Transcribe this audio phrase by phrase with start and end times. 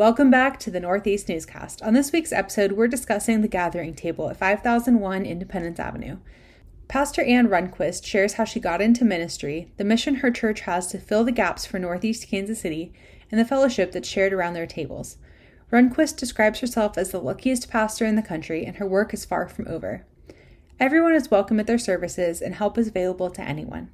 [0.00, 1.82] Welcome back to the Northeast Newscast.
[1.82, 6.16] On this week's episode, we're discussing the gathering table at 5001 Independence Avenue.
[6.88, 10.98] Pastor Ann Runquist shares how she got into ministry, the mission her church has to
[10.98, 12.94] fill the gaps for Northeast Kansas City,
[13.30, 15.18] and the fellowship that's shared around their tables.
[15.70, 19.48] Runquist describes herself as the luckiest pastor in the country, and her work is far
[19.48, 20.06] from over.
[20.80, 23.90] Everyone is welcome at their services, and help is available to anyone.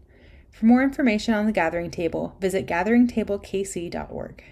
[0.52, 4.45] For more information on the Gathering Table, visit gatheringtablekc.org.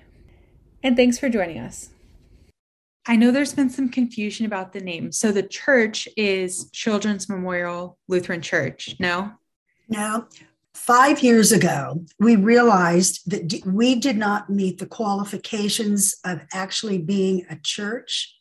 [0.85, 1.89] And thanks for joining us.
[3.07, 5.13] I know there's been some confusion about the name.
[5.13, 9.33] So the church is Children's Memorial Lutheran Church, no?
[9.89, 10.27] No.
[10.75, 17.47] Five years ago, we realized that we did not meet the qualifications of actually being
[17.49, 18.35] a church.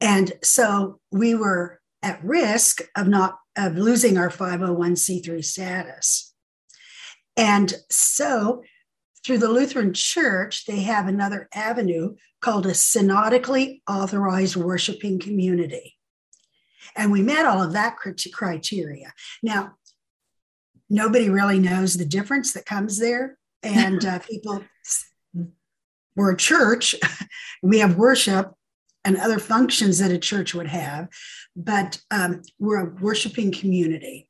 [0.00, 6.34] And so we were at risk of not of losing our 501c3 status.
[7.34, 8.62] And so
[9.26, 15.96] through the Lutheran Church, they have another avenue called a synodically authorized worshiping community.
[16.94, 17.96] And we met all of that
[18.32, 19.12] criteria.
[19.42, 19.72] Now,
[20.88, 23.36] nobody really knows the difference that comes there.
[23.64, 24.62] And uh, people,
[26.14, 26.94] we're a church,
[27.62, 28.52] we have worship
[29.04, 31.08] and other functions that a church would have,
[31.56, 34.28] but um, we're a worshiping community.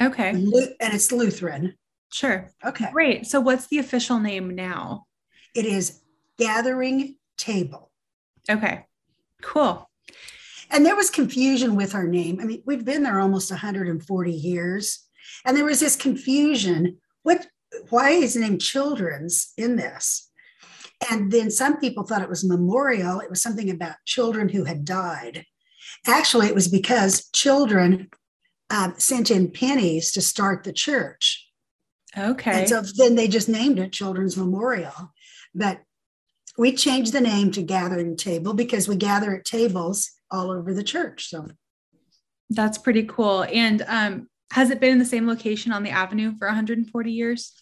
[0.00, 0.30] Okay.
[0.30, 1.74] And it's Lutheran.
[2.12, 2.50] Sure.
[2.64, 2.90] Okay.
[2.92, 3.26] Great.
[3.26, 5.06] So, what's the official name now?
[5.54, 6.00] It is
[6.38, 7.90] Gathering Table.
[8.48, 8.86] Okay.
[9.42, 9.88] Cool.
[10.70, 12.38] And there was confusion with our name.
[12.40, 15.06] I mean, we've been there almost 140 years.
[15.44, 16.98] And there was this confusion.
[17.22, 17.46] What
[17.88, 20.28] why is the name children's in this?
[21.10, 23.20] And then some people thought it was memorial.
[23.20, 25.46] It was something about children who had died.
[26.06, 28.10] Actually, it was because children
[28.68, 31.39] um, sent in pennies to start the church.
[32.16, 32.60] Okay.
[32.60, 35.12] And so then they just named it Children's Memorial.
[35.54, 35.80] But
[36.58, 40.82] we changed the name to Gathering Table because we gather at tables all over the
[40.82, 41.28] church.
[41.28, 41.48] So
[42.50, 43.44] that's pretty cool.
[43.44, 47.52] And um, has it been in the same location on the avenue for 140 years?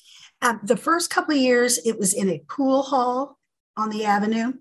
[0.41, 3.39] Um, the first couple of years, it was in a pool hall
[3.77, 4.53] on the avenue.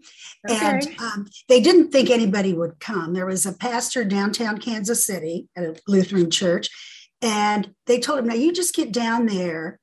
[0.50, 0.59] Okay.
[0.62, 3.14] And um, they didn't think anybody would come.
[3.14, 6.69] There was a pastor downtown Kansas City at a Lutheran church,
[7.22, 9.80] and they told him, now you just get down there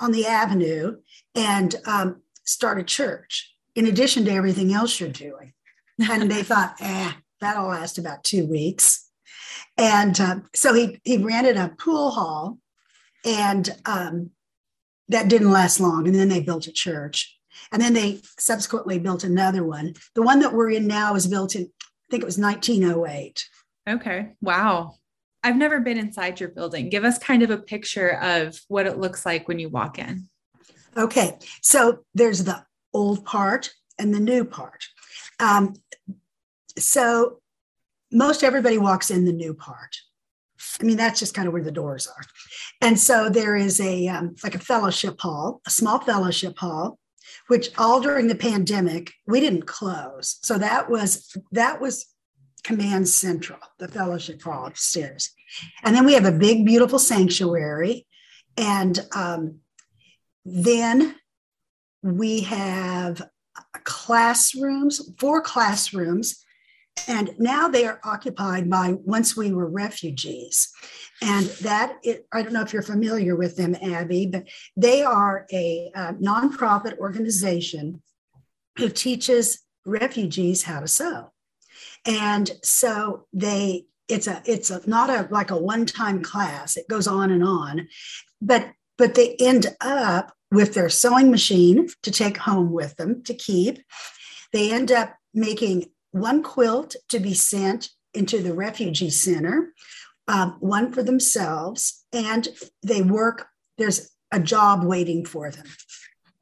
[0.00, 0.96] on the avenue
[1.34, 5.52] and um, start a church in addition to everything else you're doing.
[5.98, 9.08] And they thought, eh, that'll last about two weeks.
[9.76, 12.58] And uh, so he, he rented a pool hall
[13.24, 14.30] and um,
[15.08, 16.06] that didn't last long.
[16.06, 17.36] And then they built a church.
[17.72, 19.94] And then they subsequently built another one.
[20.14, 23.48] The one that we're in now was built in, I think it was 1908.
[23.88, 24.32] Okay.
[24.40, 24.96] Wow.
[25.44, 26.88] I've never been inside your building.
[26.88, 30.28] Give us kind of a picture of what it looks like when you walk in.
[30.96, 34.84] Okay, so there's the old part and the new part.
[35.38, 35.74] Um,
[36.78, 37.40] so
[38.10, 39.96] most everybody walks in the new part.
[40.80, 42.24] I mean, that's just kind of where the doors are.
[42.80, 46.98] And so there is a um, like a fellowship hall, a small fellowship hall,
[47.48, 50.38] which all during the pandemic we didn't close.
[50.42, 52.06] So that was that was
[52.64, 55.30] Command Central, the fellowship hall upstairs.
[55.84, 58.06] And then we have a big, beautiful sanctuary.
[58.56, 59.60] And um,
[60.44, 61.16] then
[62.02, 63.22] we have
[63.84, 66.44] classrooms, four classrooms.
[67.08, 70.72] And now they are occupied by once we were refugees.
[71.20, 74.44] And that, it, I don't know if you're familiar with them, Abby, but
[74.76, 78.00] they are a, a nonprofit organization
[78.78, 81.33] who teaches refugees how to sew.
[82.06, 86.76] And so they it's a it's a not a like a one-time class.
[86.76, 87.88] It goes on and on.
[88.40, 93.34] But but they end up with their sewing machine to take home with them to
[93.34, 93.78] keep.
[94.52, 99.72] They end up making one quilt to be sent into the refugee center,
[100.28, 102.48] um, one for themselves, and
[102.82, 103.48] they work.
[103.78, 105.66] There's a job waiting for them.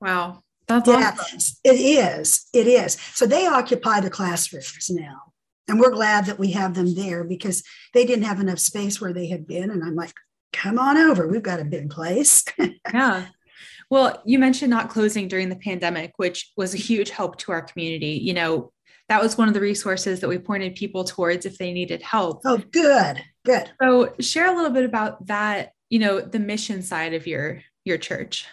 [0.00, 1.38] Wow, that's yeah, awesome.
[1.65, 2.49] It is.
[2.53, 2.94] It is.
[3.15, 5.31] So they occupy the classrooms now
[5.69, 7.62] and we're glad that we have them there because
[7.94, 9.70] they didn't have enough space where they had been.
[9.70, 10.12] And i'm like
[10.53, 11.26] come on over.
[11.26, 12.44] We've got a big place.
[12.93, 13.26] Yeah.
[13.88, 17.62] Well you mentioned not closing during the pandemic which was a huge help to our
[17.62, 18.20] community.
[18.23, 18.73] You know
[19.09, 22.43] that was one of the resources that we pointed people towards if they needed help.
[22.44, 23.23] Oh good.
[23.44, 23.70] Good.
[23.81, 27.99] So share a little bit about that you know the mission side of your your
[27.99, 28.47] church.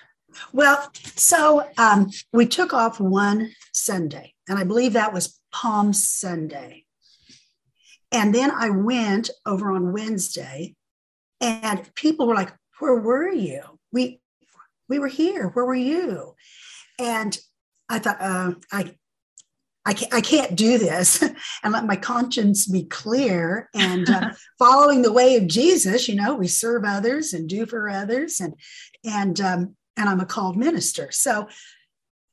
[0.54, 6.86] Well so um, we took off one sunday and i believe that was palm sunday
[8.12, 10.76] and then I went over on Wednesday
[11.42, 13.62] and people were like, Where were you?
[13.92, 14.22] We
[14.88, 15.50] we were here.
[15.50, 16.36] Where were you?
[16.98, 17.38] And
[17.88, 18.96] I thought, uh, I
[19.86, 21.24] I can't, I can't do this
[21.64, 26.36] and let my conscience be clear and uh, following the way of Jesus, you know,
[26.36, 28.54] we serve others and do for others and,
[29.04, 31.10] and, um, and I'm a called minister.
[31.12, 31.48] So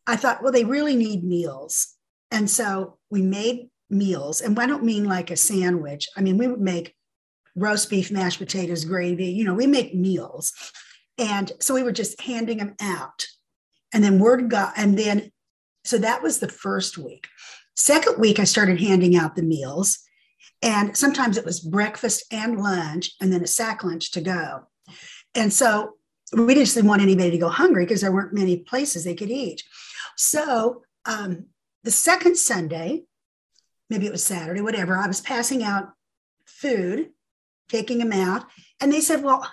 [0.07, 1.95] I thought, well, they really need meals.
[2.31, 4.41] And so we made meals.
[4.41, 6.09] And I don't mean like a sandwich.
[6.17, 6.95] I mean, we would make
[7.55, 10.53] roast beef, mashed potatoes, gravy, you know, we make meals.
[11.19, 13.27] And so we were just handing them out.
[13.93, 15.33] And then word got, and then,
[15.85, 17.27] so that was the first week.
[17.75, 19.99] Second week, I started handing out the meals.
[20.63, 24.67] And sometimes it was breakfast and lunch, and then a sack lunch to go.
[25.35, 25.93] And so
[26.33, 29.31] we just didn't want anybody to go hungry because there weren't many places they could
[29.31, 29.63] eat.
[30.17, 31.47] So um,
[31.85, 33.05] the second Sunday,
[33.91, 35.91] maybe it was Saturday, whatever, I was passing out
[36.45, 37.11] food,
[37.69, 38.45] taking them out.
[38.81, 39.47] And they said, Well,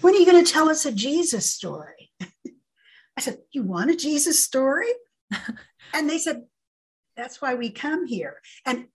[0.00, 2.10] when are you going to tell us a Jesus story?
[2.20, 4.88] I said, You want a Jesus story?
[5.94, 6.44] and they said,
[7.16, 8.40] That's why we come here.
[8.64, 8.86] And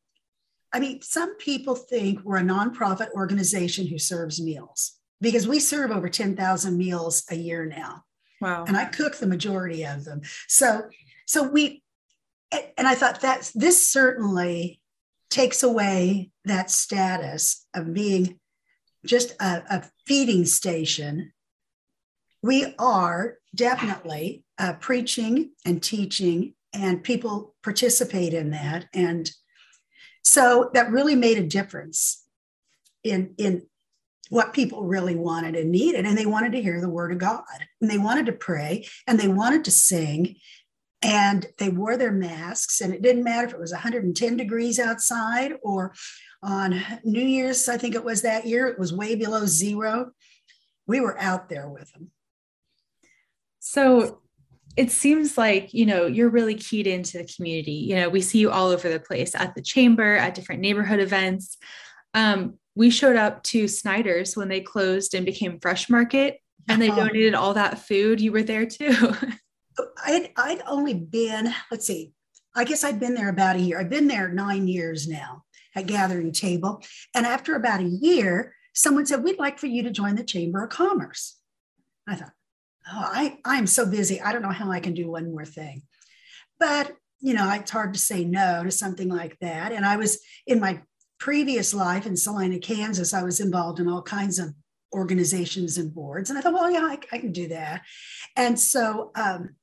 [0.74, 5.92] I mean, some people think we're a nonprofit organization who serves meals because we serve
[5.92, 8.04] over 10,000 meals a year now.
[8.42, 8.66] Wow.
[8.68, 10.22] And I cook the majority of them.
[10.48, 10.90] So,
[11.26, 11.84] so we,
[12.52, 14.82] and I thought that this certainly
[15.30, 18.40] takes away that status of being
[19.06, 21.34] just a, a feeding station.
[22.42, 28.88] We are definitely uh, preaching and teaching, and people participate in that.
[28.94, 29.30] And
[30.22, 32.26] so that really made a difference
[33.04, 33.64] in, in
[34.30, 36.06] what people really wanted and needed.
[36.06, 37.44] And they wanted to hear the word of God,
[37.82, 40.36] and they wanted to pray, and they wanted to sing,
[41.02, 42.82] and they wore their masks.
[42.82, 45.94] And it didn't matter if it was 110 degrees outside or
[46.44, 50.12] on New Year's, I think it was that year, it was way below zero.
[50.86, 52.12] We were out there with them.
[53.60, 54.22] So
[54.78, 57.72] it seems like, you know, you're really keyed into the community.
[57.72, 61.00] You know, we see you all over the place at the chamber, at different neighborhood
[61.00, 61.58] events.
[62.14, 66.40] Um, we showed up to Snyder's when they closed and became Fresh Market
[66.70, 67.08] and they uh-huh.
[67.08, 68.22] donated all that food.
[68.22, 69.14] You were there too.
[70.06, 72.14] I'd, I'd only been, let's see,
[72.56, 73.80] I guess I'd been there about a year.
[73.80, 75.44] I've been there nine years now
[75.76, 76.82] at Gathering Table.
[77.14, 80.64] And after about a year, someone said, We'd like for you to join the Chamber
[80.64, 81.38] of Commerce.
[82.08, 82.32] I thought,
[82.92, 84.22] Oh, I, I'm so busy.
[84.22, 85.84] I don't know how I can do one more thing.
[86.60, 89.72] But, you know, it's hard to say no to something like that.
[89.72, 90.82] And I was in my
[91.20, 94.54] previous life in Salina, Kansas, I was involved in all kinds of
[94.94, 96.30] organizations and boards.
[96.30, 97.82] And I thought, well, yeah, I, I can do that.
[98.36, 99.56] And so um,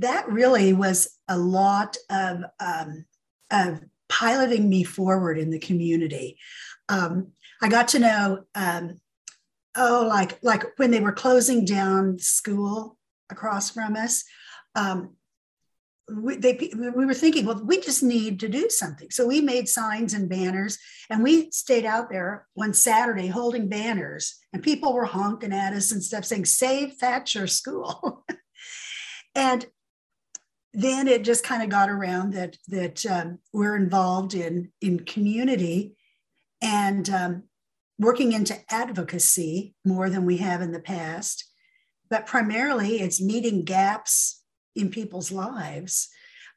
[0.00, 3.04] that really was a lot of, um,
[3.50, 6.38] of piloting me forward in the community.
[6.88, 7.28] Um,
[7.62, 9.00] I got to know, um,
[9.76, 12.98] oh, like like when they were closing down school
[13.30, 14.24] across from us.
[14.74, 15.16] Um,
[16.12, 19.10] we, they, we were thinking, well, we just need to do something.
[19.12, 20.76] So we made signs and banners,
[21.08, 25.92] and we stayed out there one Saturday holding banners, and people were honking at us
[25.92, 28.24] and stuff, saying "Save Thatcher School."
[29.34, 29.66] and
[30.72, 35.96] then it just kind of got around that that um, we're involved in in community
[36.62, 37.42] and um,
[37.98, 41.44] working into advocacy more than we have in the past.
[42.08, 44.42] But primarily, it's meeting gaps
[44.74, 46.08] in people's lives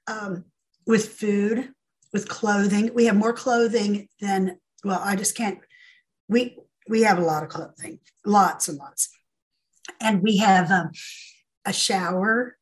[0.07, 0.45] um,
[0.87, 1.69] with food,
[2.11, 2.91] with clothing.
[2.93, 5.59] We have more clothing than, well, I just can't.
[6.27, 9.09] We we have a lot of clothing, lots and lots,
[9.99, 10.91] and we have um,
[11.65, 12.57] a shower.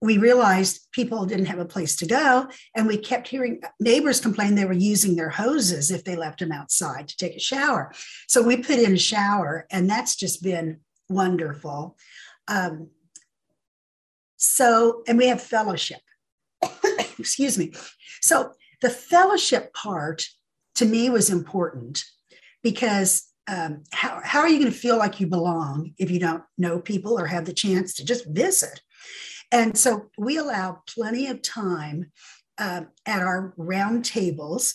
[0.00, 4.54] We realized people didn't have a place to go, and we kept hearing neighbors complain
[4.54, 7.92] they were using their hoses if they left them outside to take a shower.
[8.28, 11.96] So we put in a shower, and that's just been wonderful.
[12.46, 12.90] Um,
[14.36, 16.00] so, and we have fellowship.
[17.18, 17.72] Excuse me.
[18.20, 20.24] So, the fellowship part
[20.76, 22.04] to me was important
[22.62, 26.44] because um, how, how are you going to feel like you belong if you don't
[26.56, 28.80] know people or have the chance to just visit?
[29.50, 32.12] And so we allow plenty of time
[32.58, 34.74] uh, at our round tables,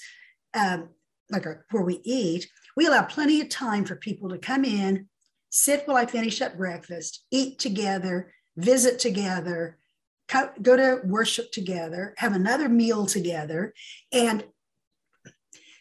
[0.53, 0.89] um,
[1.29, 2.47] like our, where we eat.
[2.75, 5.07] We allow plenty of time for people to come in,
[5.49, 9.77] sit while I finish up breakfast, eat together, visit together,
[10.61, 13.73] go to worship together, have another meal together.
[14.11, 14.43] And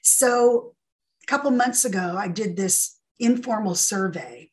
[0.03, 0.75] so
[1.23, 4.51] a couple months ago, I did this informal survey.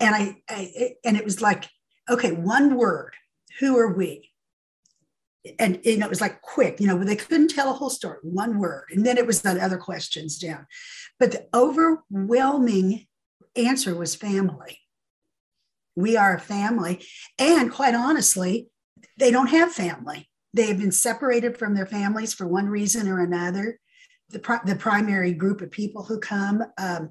[0.00, 1.68] And I, I and it was like,
[2.08, 3.14] okay, one word,
[3.60, 4.30] who are we?
[5.58, 8.18] And you know, it was like quick, you know, they couldn't tell a whole story,
[8.22, 8.86] one word.
[8.92, 10.66] And then it was the other questions down.
[11.18, 13.06] But the overwhelming
[13.54, 14.80] answer was family
[15.96, 17.04] we are a family.
[17.38, 18.68] And quite honestly,
[19.18, 20.28] they don't have family.
[20.52, 23.80] they have been separated from their families for one reason or another.
[24.30, 26.62] The, pri- the primary group of people who come.
[26.78, 27.10] Um,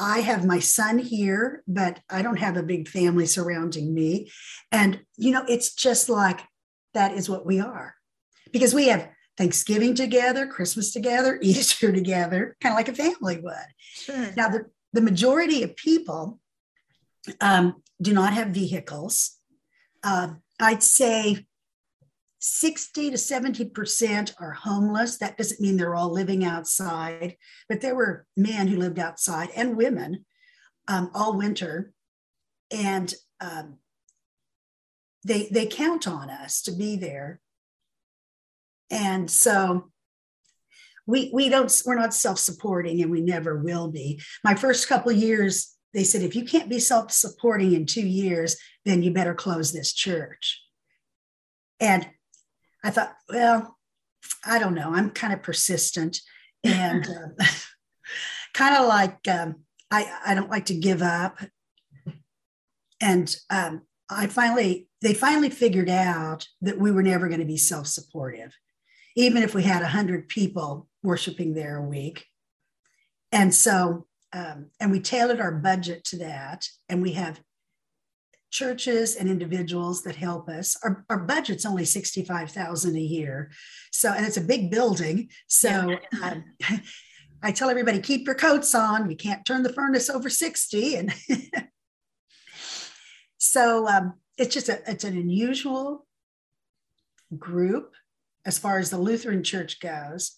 [0.00, 4.30] I have my son here, but I don't have a big family surrounding me.
[4.72, 6.40] And, you know, it's just like
[6.94, 7.94] that is what we are
[8.50, 13.54] because we have Thanksgiving together, Christmas together, Easter together, kind of like a family would.
[13.78, 14.32] Sure.
[14.38, 14.64] Now, the,
[14.94, 16.40] the majority of people
[17.42, 19.36] um, do not have vehicles.
[20.02, 20.28] Uh,
[20.58, 21.46] I'd say
[22.40, 25.18] 60 to 70% are homeless.
[25.18, 27.36] That doesn't mean they're all living outside,
[27.68, 30.24] but there were men who lived outside and women
[30.88, 31.92] um, all winter.
[32.70, 33.76] And um,
[35.24, 37.40] they, they count on us to be there.
[38.90, 39.90] And so
[41.06, 44.20] we, we don't, we're not self-supporting and we never will be.
[44.42, 48.56] My first couple years, they said, if you can't be self-supporting in two years,
[48.86, 50.62] then you better close this church.
[51.80, 52.08] And
[52.82, 53.78] I thought, well,
[54.44, 54.92] I don't know.
[54.94, 56.18] I'm kind of persistent
[56.64, 57.44] and uh,
[58.54, 59.56] kind of like um,
[59.90, 61.38] I, I don't like to give up.
[63.00, 67.56] And um, I finally, they finally figured out that we were never going to be
[67.56, 68.54] self supportive,
[69.16, 72.26] even if we had 100 people worshiping there a week.
[73.32, 76.68] And so, um, and we tailored our budget to that.
[76.88, 77.40] And we have
[78.50, 80.76] churches and individuals that help us.
[80.82, 83.50] Our, our budget's only 65,000 a year.
[83.92, 85.28] So, and it's a big building.
[85.46, 86.44] So um,
[87.42, 89.06] I tell everybody, keep your coats on.
[89.06, 90.96] We can't turn the furnace over 60.
[90.96, 91.14] And
[93.38, 96.06] so um, it's just a, it's an unusual
[97.38, 97.94] group
[98.44, 100.36] as far as the Lutheran church goes.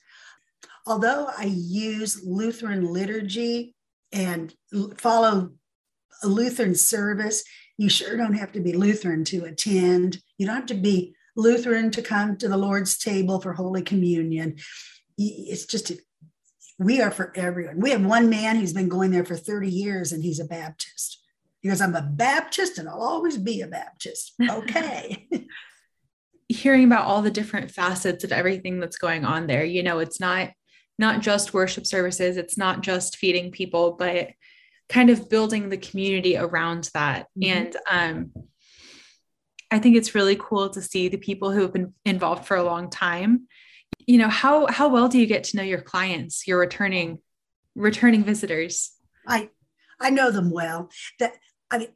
[0.87, 3.75] Although I use Lutheran liturgy
[4.12, 4.52] and
[4.97, 5.52] follow
[6.23, 7.45] a Lutheran service,
[7.83, 10.23] you sure don't have to be Lutheran to attend.
[10.39, 14.55] You don't have to be Lutheran to come to the Lord's table for Holy Communion.
[15.19, 15.91] It's just,
[16.79, 17.81] we are for everyone.
[17.81, 21.25] We have one man who's been going there for 30 years and he's a Baptist.
[21.61, 24.35] He goes, I'm a Baptist and I'll always be a Baptist.
[24.49, 25.29] Okay.
[26.49, 30.21] Hearing about all the different facets of everything that's going on there, you know, it's
[30.21, 30.51] not
[31.01, 34.29] not just worship services, it's not just feeding people, but
[34.92, 37.26] kind of building the community around that.
[37.38, 37.50] Mm-hmm.
[37.50, 38.32] And um,
[39.70, 42.62] I think it's really cool to see the people who have been involved for a
[42.62, 43.49] long time.
[44.06, 47.18] You know, how how well do you get to know your clients, your returning
[47.75, 48.92] returning visitors?
[49.26, 49.49] I
[49.99, 50.90] I know them well.
[51.18, 51.32] That
[51.70, 51.88] I mean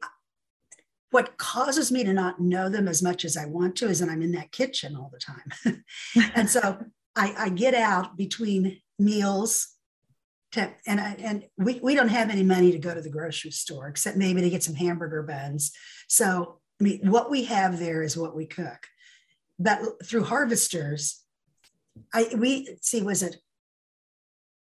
[1.11, 4.09] what causes me to not know them as much as I want to is that
[4.09, 5.83] I'm in that kitchen all the time.
[6.35, 6.79] and so
[7.15, 9.76] I, I, get out between meals
[10.57, 13.51] to, and I, and we, we don't have any money to go to the grocery
[13.51, 15.71] store except maybe to get some hamburger buns.
[16.07, 18.87] So I mean, what we have there is what we cook.
[19.59, 21.23] But through harvesters,
[22.13, 23.37] I we see was it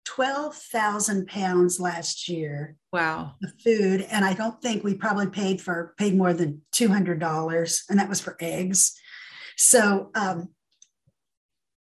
[0.04, 2.76] twelve thousand pounds last year.
[2.92, 6.88] Wow, of food, and I don't think we probably paid for paid more than two
[6.88, 8.98] hundred dollars, and that was for eggs.
[9.56, 10.48] So um,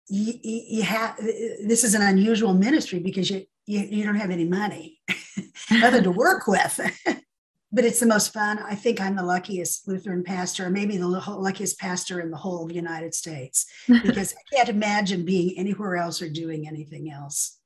[0.07, 4.45] you, you have this is an unusual ministry because you you, you don't have any
[4.45, 4.99] money
[5.71, 6.79] other to work with.
[7.71, 8.59] but it's the most fun.
[8.59, 12.63] I think I'm the luckiest Lutheran pastor, or maybe the luckiest pastor in the whole
[12.63, 17.59] of the United States, because I can't imagine being anywhere else or doing anything else.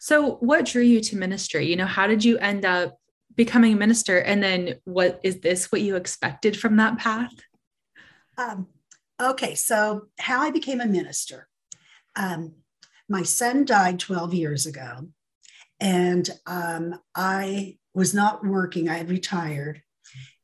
[0.00, 1.66] So, what drew you to ministry?
[1.66, 2.98] You know, how did you end up
[3.36, 4.18] becoming a minister?
[4.18, 7.32] And then, what is this what you expected from that path?
[8.36, 8.66] Um,
[9.20, 11.48] okay, so how I became a minister.
[12.16, 12.54] Um,
[13.08, 15.08] my son died 12 years ago,
[15.80, 18.88] and um, I was not working.
[18.88, 19.82] I had retired,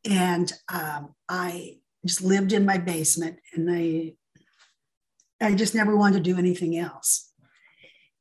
[0.09, 4.15] and um, I just lived in my basement, and I
[5.41, 7.31] I just never wanted to do anything else.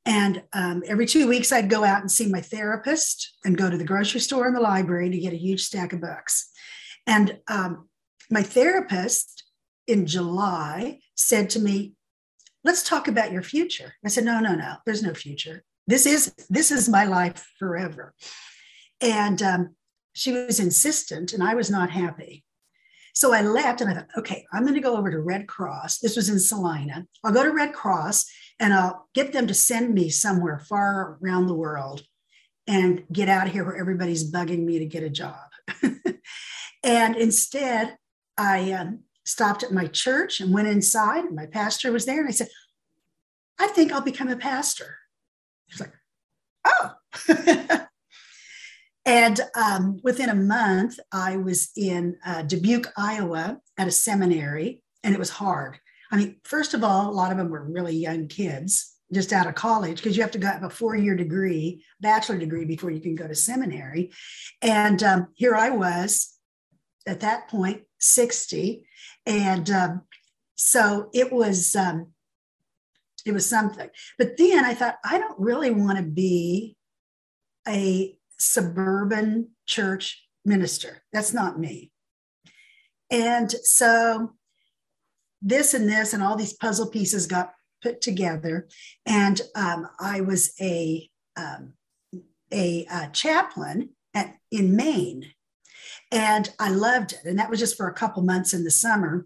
[0.06, 3.78] And um, every two weeks, I'd go out and see my therapist and go to
[3.78, 6.50] the grocery store and the library to get a huge stack of books.
[7.08, 7.88] And um,
[8.30, 9.46] my therapist
[9.88, 11.94] in July said to me,
[12.66, 13.94] Let's talk about your future.
[14.06, 18.14] I said, No, no, no, there's no future this is this is my life forever.
[19.02, 19.76] And um,
[20.14, 22.44] she was insistent and i was not happy.
[23.14, 26.00] So i left and i thought okay i'm going to go over to red cross.
[26.00, 27.06] This was in salina.
[27.24, 28.26] I'll go to red cross
[28.60, 32.04] and i'll get them to send me somewhere far around the world
[32.68, 35.36] and get out of here where everybody's bugging me to get a job.
[36.84, 37.98] And instead
[38.38, 41.24] i um, stopped at my church and went inside.
[41.26, 42.50] And my pastor was there and i said
[43.60, 44.98] i think i'll become a pastor
[45.74, 45.94] She's like,
[46.66, 47.88] oh.
[49.06, 55.16] and um, within a month, I was in uh, Dubuque, Iowa at a seminary, and
[55.16, 55.80] it was hard.
[56.12, 59.48] I mean, first of all, a lot of them were really young kids just out
[59.48, 62.92] of college because you have to go have a four year degree, bachelor degree before
[62.92, 64.12] you can go to seminary.
[64.62, 66.38] And um, here I was
[67.08, 68.86] at that point, 60.
[69.26, 70.02] And um,
[70.56, 72.13] so it was, um,
[73.26, 73.90] it was something.
[74.18, 76.76] But then I thought, I don't really want to be
[77.68, 81.04] a suburban church minister.
[81.14, 81.92] That's not me.
[83.10, 84.34] And so
[85.42, 88.68] this and this and all these puzzle pieces got put together.
[89.06, 91.74] And um, I was a, um,
[92.52, 95.32] a, a, chaplain at, in Maine.
[96.12, 97.26] And I loved it.
[97.26, 99.26] And that was just for a couple months in the summer.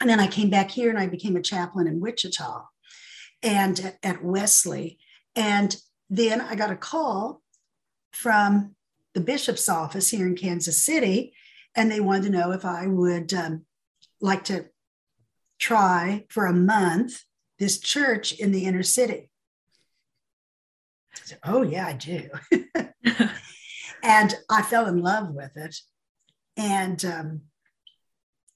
[0.00, 2.64] And then I came back here and I became a chaplain in Wichita
[3.44, 4.98] and at Wesley.
[5.36, 5.76] And
[6.10, 7.42] then I got a call
[8.12, 8.74] from
[9.12, 11.34] the bishop's office here in Kansas City,
[11.76, 13.64] and they wanted to know if I would um,
[14.20, 14.66] like to
[15.58, 17.22] try for a month
[17.58, 19.30] this church in the inner city.
[21.12, 22.28] I said, Oh, yeah, I do.
[24.02, 25.76] and I fell in love with it.
[26.56, 27.42] And um,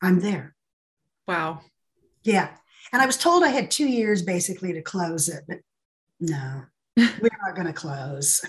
[0.02, 0.54] I'm there.
[1.26, 1.60] Wow.
[2.22, 2.50] Yeah.
[2.92, 5.58] And I was told I had two years basically to close it, but
[6.20, 6.62] no,
[6.96, 8.44] we're not going to close.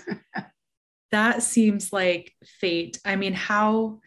[1.10, 3.00] that seems like fate.
[3.04, 4.00] I mean, how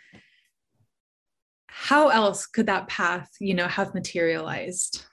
[1.67, 5.03] how else could that path, you know, have materialized?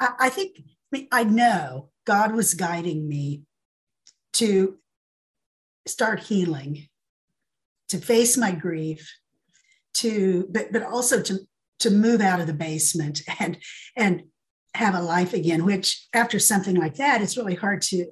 [0.00, 3.42] I, I think I, mean, I know God was guiding me
[4.34, 4.78] to
[5.86, 6.88] start healing,
[7.88, 9.12] to face my grief,
[9.94, 11.38] to but but also to
[11.80, 13.58] to move out of the basement and
[13.96, 14.22] and
[14.74, 18.06] have a life again which after something like that it's really hard to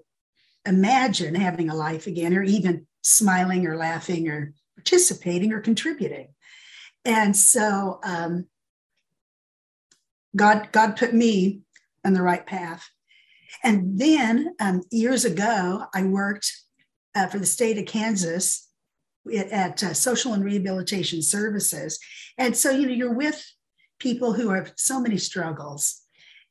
[0.67, 6.29] imagine having a life again or even smiling or laughing or participating or contributing.
[7.05, 8.47] And so um,
[10.37, 11.63] god god put me
[12.05, 12.89] on the right path.
[13.65, 16.53] And then um, years ago i worked
[17.15, 18.69] uh, for the state of kansas
[19.35, 21.99] at uh, social and rehabilitation services.
[22.37, 23.43] And so you know you're with
[23.99, 26.03] people who have so many struggles.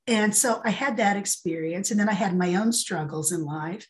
[0.05, 3.87] And so i had that experience and then i had my own struggles in life.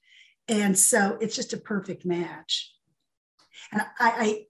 [0.48, 2.74] And so it's just a perfect match.
[3.72, 4.46] And i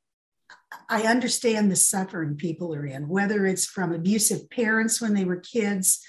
[0.90, 5.26] i, I understand the suffering people are in whether it's from abusive parents when they
[5.26, 6.00] were kids.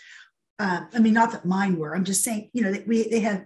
[0.58, 3.20] Uh, i mean not that mine were i'm just saying you know that we they
[3.20, 3.44] have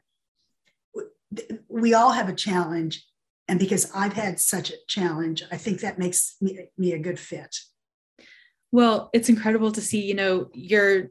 [1.68, 3.06] we all have a challenge.
[3.48, 7.18] And because i've had such a challenge i think that makes me, me a good
[7.18, 7.54] fit
[8.72, 11.10] well it's incredible to see you know you're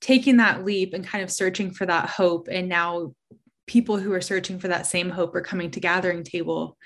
[0.00, 3.14] taking that leap and kind of searching for that hope and now
[3.66, 6.76] people who are searching for that same hope are coming to gathering table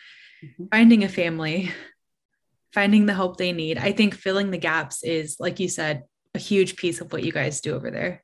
[0.44, 0.66] mm-hmm.
[0.70, 1.72] finding a family
[2.72, 3.78] finding the hope they need.
[3.78, 7.32] I think filling the gaps is like you said a huge piece of what you
[7.32, 8.22] guys do over there.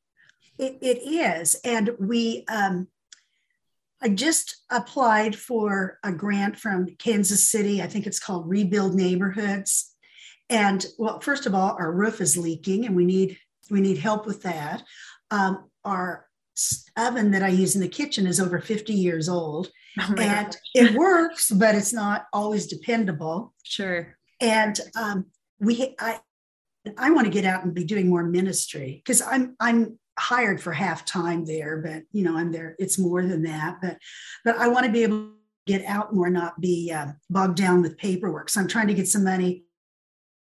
[0.59, 1.57] It, it is.
[1.65, 2.89] And we um,
[4.03, 7.83] i just applied for a grant from kansas city.
[7.83, 9.94] I think it's called rebuild neighborhoods
[10.55, 13.39] and well first of all our roof is leaking and we need
[13.71, 14.83] we need help with that
[15.31, 16.27] um, our
[16.97, 19.71] oven that I use in the kitchen is over 50 years old.
[19.99, 23.53] Oh and it works, but it's not always dependable.
[23.63, 24.17] Sure.
[24.41, 25.27] And um,
[25.61, 26.21] we, I,
[26.99, 30.73] I want to get out and be doing more ministry because I'm, I'm hired for
[30.73, 32.77] half time there, but you know, I'm there.
[32.79, 33.99] It's more than that, but,
[34.45, 35.33] but I want to be able to
[35.67, 38.51] get out more, not be uh, bogged down with paperwork.
[38.51, 39.65] So I'm trying to get some money,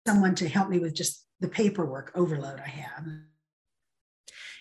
[0.07, 3.05] someone to help me with just the paperwork overload I have.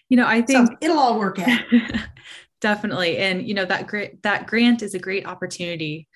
[0.09, 1.61] You know i think so it'll all work out.
[2.61, 3.19] Definitely.
[3.19, 6.09] And you know that great that grant is a great opportunity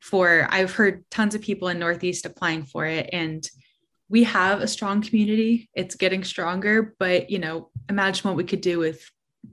[0.00, 3.46] for i've heard tons of people in northeast applying for it and
[4.08, 5.68] we have a strong community.
[5.74, 9.02] It's getting stronger but you know imagine what we could do with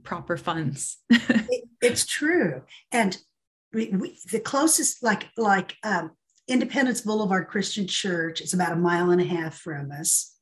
[0.02, 0.98] proper funds.
[1.50, 2.62] It, it's true.
[2.90, 3.16] And
[3.72, 6.10] we, we, the closest like like um,
[6.48, 10.34] independence boulevard christian church is about a mile and a half from us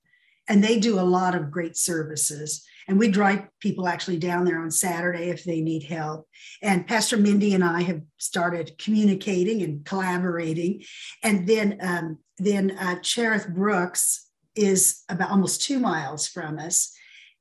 [0.49, 4.61] and they do a lot of great services and we drive people actually down there
[4.61, 6.29] on Saturday if they need help.
[6.62, 10.85] And Pastor Mindy and I have started communicating and collaborating.
[11.23, 16.92] And then, um, then uh, Cherith Brooks is about almost two miles from us.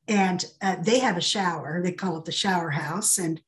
[0.07, 1.81] And uh, they have a shower.
[1.83, 3.17] They call it the shower house.
[3.17, 3.41] And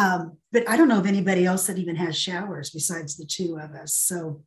[0.00, 3.58] um, but I don't know of anybody else that even has showers besides the two
[3.58, 3.94] of us.
[3.94, 4.42] So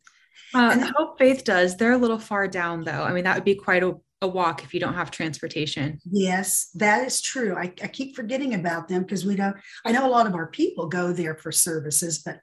[0.54, 1.78] uh, and Hope Faith does.
[1.78, 3.04] They're a little far down though.
[3.04, 6.00] I mean, that would be quite a a walk if you don't have transportation.
[6.10, 7.56] Yes, that is true.
[7.56, 10.48] I, I keep forgetting about them because we don't, I know a lot of our
[10.48, 12.40] people go there for services, but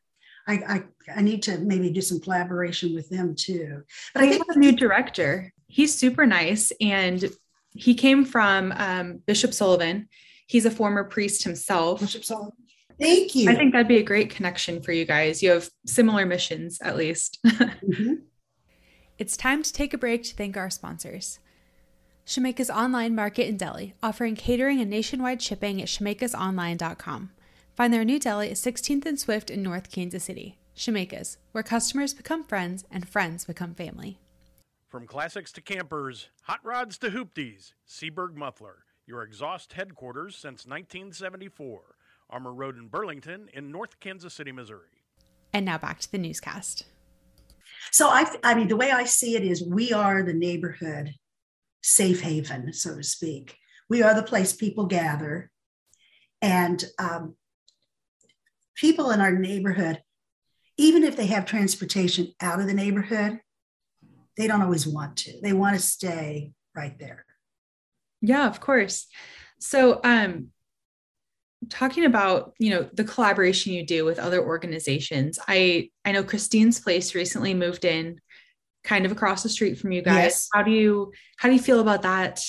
[0.46, 0.84] I, I,
[1.16, 3.82] I need to maybe do some collaboration with them too.
[4.14, 5.52] But we I think have a new director.
[5.66, 7.24] He's super nice and
[7.72, 10.08] he came from um, Bishop Sullivan.
[10.46, 12.00] He's a former priest himself.
[12.00, 12.52] Bishop Sullivan.
[13.00, 13.50] Thank you.
[13.50, 15.42] I think that'd be a great connection for you guys.
[15.42, 17.38] You have similar missions, at least.
[17.46, 18.14] mm-hmm.
[19.18, 21.40] It's time to take a break to thank our sponsors.
[22.26, 27.30] Shemeka's online market in deli, offering catering and nationwide shipping at shemekasonline.com.
[27.74, 30.58] Find their new deli at 16th and Swift in North Kansas City.
[30.76, 34.18] Shemeka's, where customers become friends and friends become family.
[34.88, 41.82] From classics to campers, hot rods to hoopties, Seaberg Muffler, your exhaust headquarters since 1974.
[42.30, 44.88] Armour Road in Burlington in North Kansas City, Missouri.
[45.52, 46.84] And now back to the newscast.
[47.90, 51.14] So I, I mean, the way I see it is we are the neighborhood
[51.82, 53.56] safe haven, so to speak.
[53.88, 55.50] We are the place people gather.
[56.42, 57.36] And um,
[58.76, 60.02] people in our neighborhood,
[60.76, 63.40] even if they have transportation out of the neighborhood,
[64.36, 65.40] they don't always want to.
[65.42, 67.26] They want to stay right there.
[68.22, 69.06] Yeah, of course.
[69.58, 70.48] So, um,
[71.68, 76.80] talking about you know the collaboration you do with other organizations i i know christine's
[76.80, 78.18] place recently moved in
[78.84, 80.14] kind of across the street from you guys.
[80.14, 80.48] Yes.
[80.52, 82.40] how do you how do you feel about that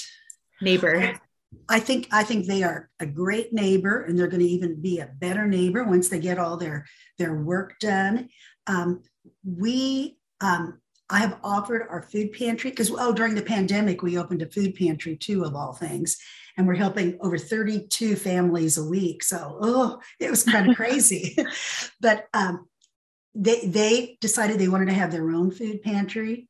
[0.62, 1.19] neighbor?
[1.67, 5.00] I think i think they are a great neighbor and they're going to even be
[5.00, 6.86] a better neighbor once they get all their
[7.17, 8.30] their work done.
[8.67, 9.02] Um,
[9.45, 14.41] we um, i have offered our food pantry because oh during the pandemic we opened
[14.41, 16.17] a food pantry too of all things
[16.62, 21.36] and we're helping over 32 families a week so oh it was kind of crazy
[22.00, 22.67] but um,
[23.34, 26.47] they they decided they wanted to have their own food pantry,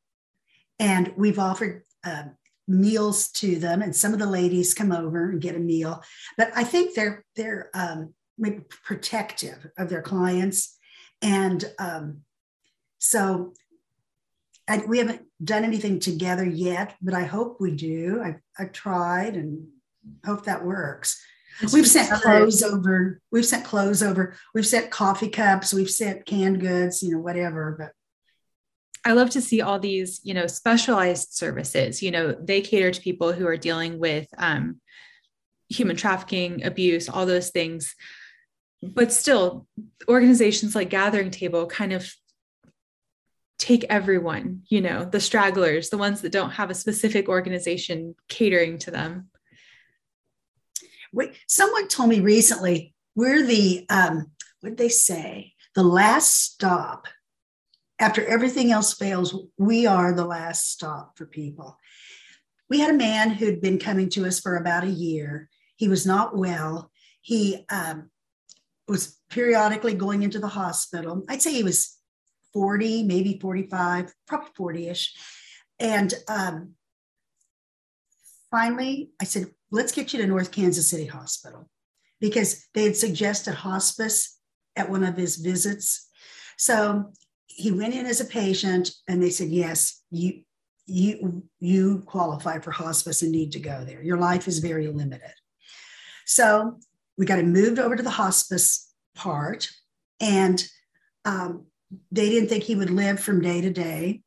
[0.79, 2.23] and we've offered uh,
[2.67, 3.81] meals to them.
[3.81, 6.01] And some of the ladies come over and get a meal.
[6.37, 8.13] But I think they're they're um,
[8.83, 10.75] protective of their clients,
[11.21, 12.21] and um,
[12.97, 13.53] so
[14.67, 16.95] I, we haven't done anything together yet.
[17.01, 18.21] But I hope we do.
[18.23, 19.67] I've, I've tried and
[20.25, 21.21] hope that works
[21.73, 23.21] we've sent clothes over.
[23.31, 24.35] We've sent clothes over.
[24.53, 25.73] We've sent coffee cups.
[25.73, 27.03] We've sent canned goods.
[27.03, 27.75] You know, whatever.
[27.77, 27.91] But
[29.09, 32.01] I love to see all these, you know, specialized services.
[32.01, 34.79] You know, they cater to people who are dealing with um,
[35.69, 37.95] human trafficking, abuse, all those things.
[38.83, 39.67] But still,
[40.07, 42.11] organizations like Gathering Table kind of
[43.59, 48.79] take everyone, you know, the stragglers, the ones that don't have a specific organization catering
[48.79, 49.29] to them.
[51.47, 55.53] Someone told me recently we're the um, what did they say?
[55.75, 57.07] The last stop.
[57.99, 61.77] After everything else fails, we are the last stop for people.
[62.69, 65.49] We had a man who'd been coming to us for about a year.
[65.75, 66.89] He was not well.
[67.21, 68.09] He um,
[68.87, 71.23] was periodically going into the hospital.
[71.29, 71.97] I'd say he was
[72.53, 75.13] 40, maybe 45, probably 40 ish.
[75.79, 76.71] And um,
[78.49, 81.69] finally, I said, let's get you to North Kansas City Hospital
[82.19, 84.37] because they had suggested hospice
[84.75, 86.09] at one of his visits.
[86.57, 87.11] So
[87.47, 90.41] he went in as a patient and they said, yes, you,
[90.85, 94.03] you, you qualify for hospice and need to go there.
[94.03, 95.33] Your life is very limited.
[96.25, 96.77] So
[97.17, 99.69] we got him moved over to the hospice part
[100.19, 100.63] and
[101.25, 101.65] um,
[102.11, 104.21] they didn't think he would live from day to day.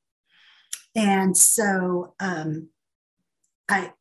[0.94, 2.68] And so um,
[3.68, 3.92] I,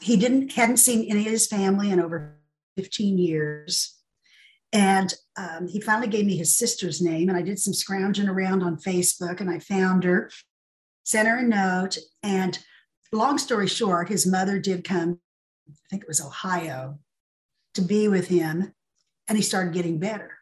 [0.00, 2.38] he didn't hadn't seen any of his family in over
[2.76, 3.96] 15 years.
[4.72, 8.62] And um, he finally gave me his sister's name and i did some scrounging around
[8.62, 10.30] on facebook and i found her
[11.04, 12.58] sent her a note and
[13.12, 15.18] long story short his mother did come
[15.70, 16.98] i think it was ohio
[17.72, 18.74] to be with him
[19.28, 20.32] and he started getting better.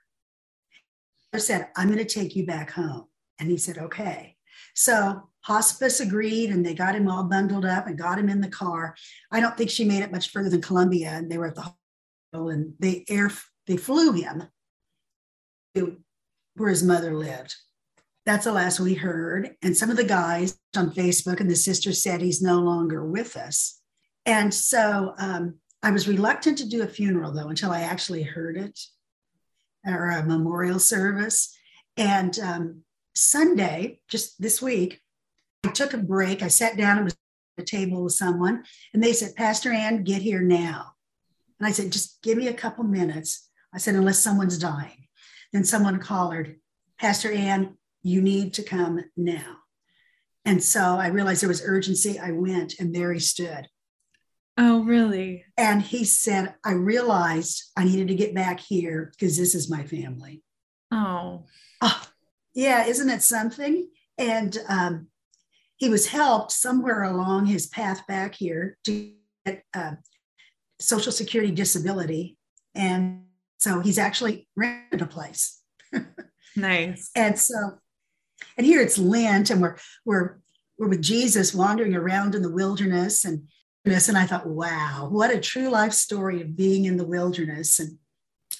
[1.33, 3.07] I said i'm going to take you back home.
[3.38, 4.37] And he said okay.
[4.75, 8.49] So hospice agreed and they got him all bundled up and got him in the
[8.49, 8.97] car.
[9.31, 11.61] I don't think she made it much further than Columbia and they were at the
[11.61, 13.31] hospital and they air
[13.69, 14.43] they flew him
[15.77, 15.99] to
[16.57, 17.55] where his mother lived.
[18.25, 19.55] That's the last we heard.
[19.63, 23.37] And some of the guys on Facebook and the sister said he's no longer with
[23.37, 23.81] us.
[24.25, 28.57] And so um, I was reluctant to do a funeral though until I actually heard
[28.57, 28.81] it
[29.87, 31.57] or a memorial service.
[31.97, 32.83] And um,
[33.15, 35.01] Sunday, just this week,
[35.66, 36.42] I took a break.
[36.42, 37.16] I sat down and was
[37.59, 38.62] at a table with someone,
[38.94, 40.92] and they said, Pastor Ann, get here now.
[41.59, 43.48] And I said, just give me a couple minutes.
[43.74, 45.09] I said, unless someone's dying.
[45.52, 46.57] Then someone collared,
[47.00, 49.57] Pastor Ann, you need to come now.
[50.44, 52.18] And so I realized there was urgency.
[52.18, 53.66] I went, and there he stood.
[54.57, 55.44] Oh, really?
[55.57, 59.83] And he said, I realized I needed to get back here because this is my
[59.83, 60.42] family.
[60.92, 61.46] Oh.
[61.83, 62.02] Oh,
[62.55, 63.88] yeah, isn't it something?
[64.16, 65.09] And um,
[65.77, 69.12] he was helped somewhere along his path back here to
[69.45, 69.93] get uh,
[70.81, 72.37] Social Security disability.
[72.75, 73.25] And
[73.59, 75.61] so he's actually rented a place.
[76.57, 77.11] nice.
[77.15, 77.79] And so,
[78.57, 80.39] and here it's Lent, and we're we're
[80.79, 83.49] we're with Jesus wandering around in the wilderness and
[83.87, 87.99] and I thought, wow, what a true life story of being in the wilderness and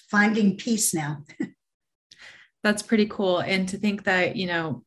[0.09, 1.25] finding peace now.
[2.63, 3.41] That's pretty cool.
[3.41, 4.85] And to think that, you know,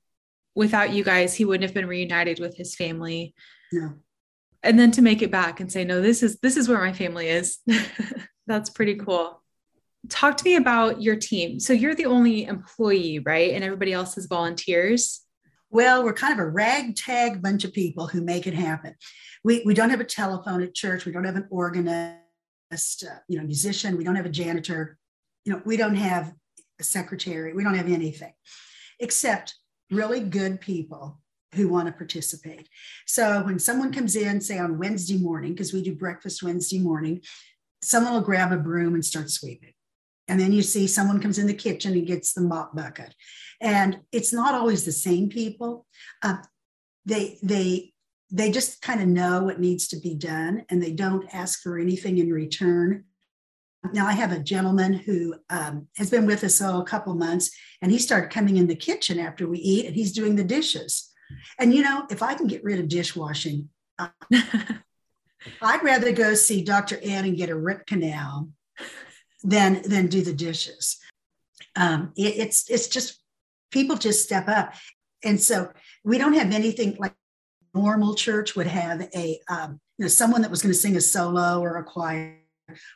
[0.59, 3.33] without you guys, he wouldn't have been reunited with his family.
[3.71, 3.93] No.
[4.61, 6.91] And then to make it back and say, no, this is this is where my
[6.91, 7.59] family is.
[8.47, 9.41] That's pretty cool.
[10.09, 11.61] Talk to me about your team.
[11.61, 13.53] So you're the only employee, right?
[13.53, 15.21] And everybody else is volunteers.
[15.69, 18.95] Well, we're kind of a ragtag bunch of people who make it happen.
[19.45, 21.05] We, we don't have a telephone at church.
[21.05, 23.95] We don't have an organist, uh, you know, musician.
[23.95, 24.97] We don't have a janitor.
[25.45, 26.33] You know, we don't have
[26.81, 27.53] a secretary.
[27.53, 28.33] We don't have anything
[28.99, 29.55] except
[29.91, 31.19] really good people
[31.55, 32.69] who want to participate.
[33.07, 37.21] So when someone comes in, say on Wednesday morning, because we do breakfast Wednesday morning,
[37.81, 39.73] someone will grab a broom and start sweeping.
[40.27, 43.15] And then you see someone comes in the kitchen and gets the mop bucket.
[43.61, 45.87] And it's not always the same people.
[46.21, 46.37] Uh,
[47.05, 47.93] they they
[48.31, 51.79] they just kind of know what needs to be done and they don't ask for
[51.79, 53.05] anything in return.
[53.93, 57.51] Now, I have a gentleman who um, has been with us oh, a couple months,
[57.81, 61.09] and he started coming in the kitchen after we eat, and he's doing the dishes.
[61.57, 64.09] And you know, if I can get rid of dishwashing, uh,
[65.61, 66.99] I'd rather go see Dr.
[67.03, 68.49] Ann and get a root canal
[69.43, 70.97] than than do the dishes.
[71.75, 73.21] Um, it, it's it's just
[73.71, 74.73] people just step up,
[75.23, 75.71] and so
[76.03, 77.13] we don't have anything like
[77.73, 81.01] normal church would have a um, you know someone that was going to sing a
[81.01, 82.39] solo or a choir.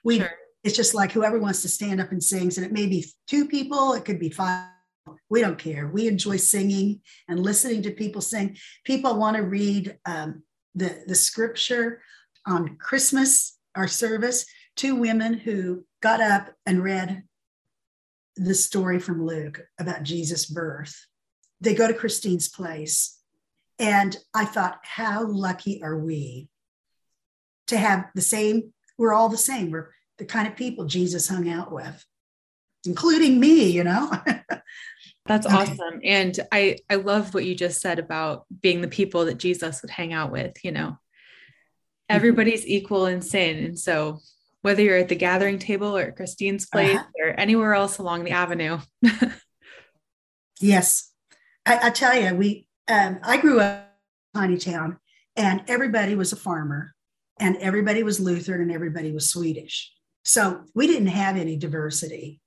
[0.04, 0.32] We sure.
[0.64, 3.48] It's just like whoever wants to stand up and sings, and it may be two
[3.48, 4.70] people, it could be five.
[5.30, 5.88] We don't care.
[5.88, 8.58] We enjoy singing and listening to people sing.
[8.86, 10.44] People want to read um,
[10.76, 12.02] the the scripture
[12.48, 14.46] on Christmas, our service.
[14.76, 17.24] Two women who got up and read
[18.36, 21.06] the story from Luke about Jesus' birth.
[21.62, 23.20] They go to Christine's place.
[23.80, 26.48] And I thought, how lucky are we
[27.68, 28.74] to have the same?
[28.98, 29.72] We're all the same.
[29.72, 32.06] We're the kind of people Jesus hung out with,
[32.86, 34.12] including me, you know?
[35.26, 35.56] That's okay.
[35.56, 36.02] awesome.
[36.04, 39.92] And I, I love what you just said about being the people that Jesus would
[39.92, 40.90] hang out with, you know.
[40.90, 40.98] Mm-hmm.
[42.10, 43.64] Everybody's equal in sin.
[43.64, 44.20] And so
[44.64, 47.06] whether you're at the gathering table or at Christine's place uh-huh.
[47.20, 48.80] or anywhere else along the avenue.
[50.60, 51.12] yes.
[51.66, 53.94] I, I, tell you, we um, I grew up
[54.34, 55.00] in a tiny town
[55.36, 56.94] and everybody was a farmer
[57.40, 59.92] and everybody was Lutheran and everybody was Swedish.
[60.24, 62.42] So we didn't have any diversity.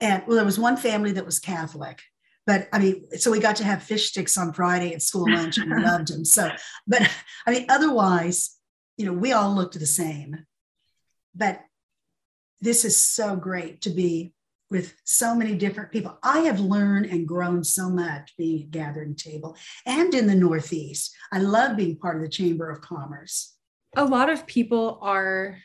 [0.00, 2.02] And well, there was one family that was Catholic,
[2.46, 5.56] but I mean, so we got to have fish sticks on Friday at school lunch
[5.56, 6.24] and we loved them.
[6.24, 6.50] So,
[6.86, 7.10] but
[7.46, 8.56] I mean, otherwise,
[8.98, 10.46] you know, we all looked the same
[11.36, 11.60] but
[12.60, 14.32] this is so great to be
[14.70, 16.18] with so many different people.
[16.22, 21.14] I have learned and grown so much being at Gathering Table and in the Northeast.
[21.30, 23.54] I love being part of the Chamber of Commerce.
[23.96, 25.58] A lot of people are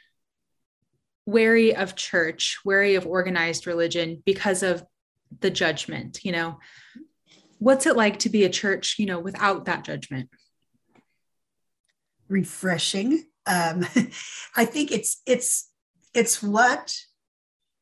[1.26, 4.84] wary of church, wary of organized religion because of
[5.40, 6.60] the judgment, you know.
[7.60, 10.30] What's it like to be a church, you know, without that judgment?
[12.28, 13.86] Refreshing um,
[14.56, 15.70] I think it's it's
[16.14, 16.96] it's what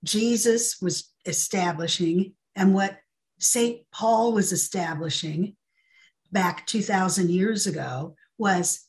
[0.03, 2.97] Jesus was establishing and what
[3.39, 3.81] St.
[3.91, 5.55] Paul was establishing
[6.31, 8.85] back 2,000 years ago was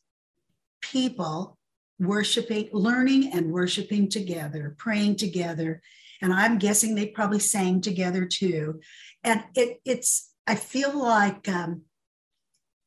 [0.83, 1.59] people
[2.01, 5.83] worshiping, learning and worshiping together, praying together.
[6.23, 8.81] And I'm guessing they probably sang together too.
[9.23, 11.83] And it, it's, I feel like um,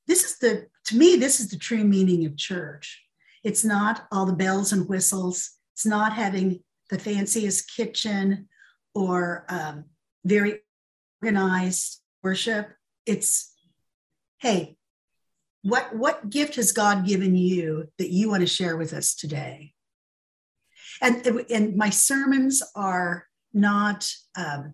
[0.08, 3.02] this is the, to me, this is the true meaning of church.
[3.44, 5.52] It's not all the bells and whistles.
[5.74, 8.48] It's not having the fanciest kitchen
[8.96, 9.86] or um,
[10.26, 10.60] very
[11.22, 12.70] organized worship.
[13.06, 13.54] It's,
[14.40, 14.78] hey,
[15.64, 19.74] what, what gift has God given you that you want to share with us today?
[21.02, 24.74] And, and my sermons are not um,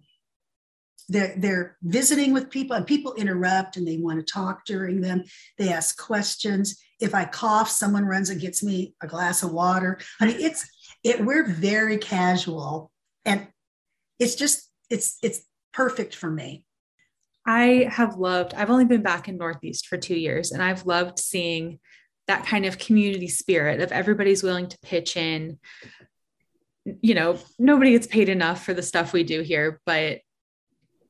[1.09, 5.23] they're, they're visiting with people and people interrupt and they want to talk during them.
[5.57, 6.79] They ask questions.
[6.99, 9.99] If i cough someone runs and gets me a glass of water.
[10.19, 10.67] I mean it's
[11.03, 12.91] it we're very casual
[13.25, 13.47] and
[14.19, 15.41] it's just it's it's
[15.73, 16.65] perfect for me
[17.49, 21.17] i have loved i've only been back in northeast for two years and i've loved
[21.19, 21.79] seeing
[22.27, 25.57] that kind of community spirit of everybody's willing to pitch in
[27.01, 30.19] you know nobody gets paid enough for the stuff we do here but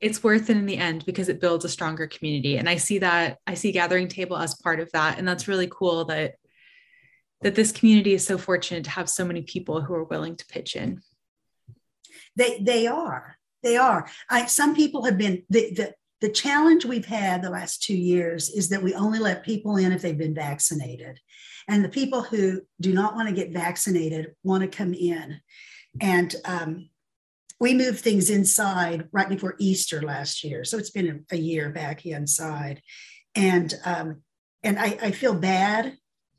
[0.00, 2.56] it's worth it in the end because it builds a stronger community.
[2.56, 5.18] And I see that I see Gathering Table as part of that.
[5.18, 6.36] And that's really cool that
[7.42, 10.46] that this community is so fortunate to have so many people who are willing to
[10.46, 11.02] pitch in.
[12.36, 13.36] They they are.
[13.62, 14.08] They are.
[14.28, 18.50] I some people have been the, the the challenge we've had the last two years
[18.50, 21.18] is that we only let people in if they've been vaccinated.
[21.68, 25.40] And the people who do not want to get vaccinated want to come in.
[26.00, 26.90] And um,
[27.58, 30.64] we moved things inside right before Easter last year.
[30.64, 32.82] So it's been a, year back inside.
[33.34, 34.22] And um,
[34.62, 35.96] and I, I feel bad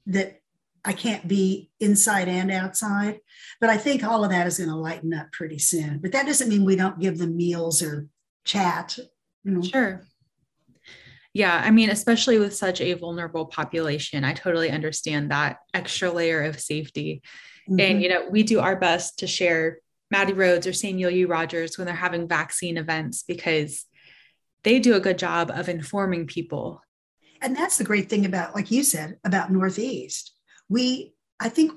[0.08, 0.42] that
[0.84, 3.20] I can't be inside and outside.
[3.60, 6.00] But I think all of that is going to lighten up pretty soon.
[6.00, 8.08] But that doesn't mean we don't give them meals or
[8.44, 8.98] chat
[9.44, 9.62] you know?
[9.62, 10.02] Sure.
[11.34, 16.42] Yeah, I mean, especially with such a vulnerable population, I totally understand that extra layer
[16.44, 17.22] of safety.
[17.70, 17.80] Mm-hmm.
[17.80, 21.28] And, you know, we do our best to share Mattie Rhodes or Samuel U.
[21.28, 23.86] Rodgers when they're having vaccine events because
[24.64, 26.82] they do a good job of informing people.
[27.42, 30.34] And that's the great thing about, like you said, about Northeast.
[30.68, 31.72] We, I think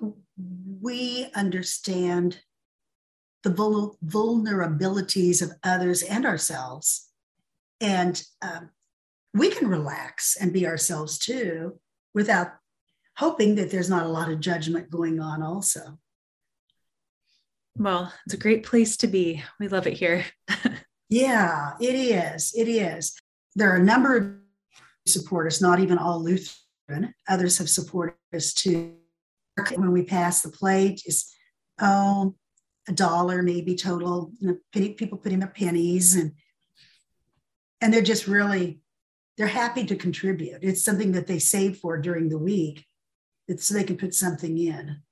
[0.81, 2.40] we understand
[3.44, 7.09] the vul- vulnerabilities of others and ourselves
[7.85, 8.70] and um,
[9.35, 11.79] we can relax and be ourselves too
[12.14, 12.49] without
[13.18, 15.99] hoping that there's not a lot of judgment going on also.
[17.77, 19.42] Well it's a great place to be.
[19.61, 20.25] We love it here.
[21.11, 22.55] Yeah it is.
[22.57, 23.14] It is.
[23.55, 24.33] There are a number of
[25.07, 27.14] supporters not even all lutheran.
[27.29, 28.94] Others have supported us too.
[29.77, 31.31] When we pass the plate is
[31.79, 32.35] oh
[32.88, 34.33] a dollar maybe total.
[34.40, 36.33] You know, people put in their pennies and
[37.85, 38.81] and they're just really
[39.37, 40.61] they're happy to contribute.
[40.62, 42.87] It's something that they save for during the week.
[43.47, 45.03] It's so they can put something in.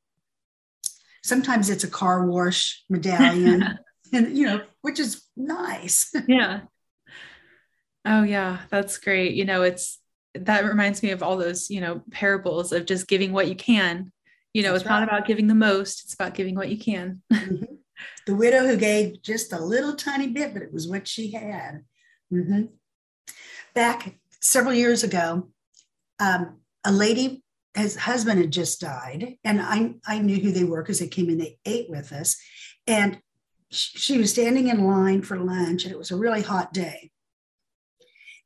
[1.22, 3.78] Sometimes it's a car wash medallion
[4.12, 6.12] and you know which is nice.
[6.26, 6.60] Yeah.
[8.06, 8.60] Oh yeah.
[8.70, 9.34] That's great.
[9.34, 9.98] You know it's
[10.34, 14.12] that reminds me of all those you know parables of just giving what you can.
[14.54, 15.00] You know that's it's right.
[15.00, 17.22] not about giving the most it's about giving what you can.
[17.32, 17.74] Mm-hmm.
[18.26, 21.84] the widow who gave just a little tiny bit but it was what she had
[22.32, 22.62] Mm-hmm.
[23.74, 25.48] Back several years ago,
[26.18, 27.42] um, a lady,
[27.74, 31.28] his husband had just died, and I, I knew who they were because they came
[31.28, 32.36] and they ate with us.
[32.86, 33.18] And
[33.70, 37.10] she, she was standing in line for lunch, and it was a really hot day.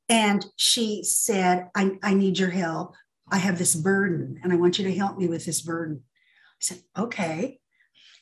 [0.08, 2.94] And she said, I, I need your help.
[3.30, 6.02] I have this burden, and I want you to help me with this burden.
[6.04, 7.60] I said, Okay.